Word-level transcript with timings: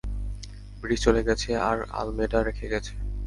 British 0.79 0.99
চলে 1.05 1.21
গেছে 1.27 1.49
আর 1.69 1.77
আলমেডা 1.99 2.39
রেখে 2.43 2.67
গেছে। 2.73 2.93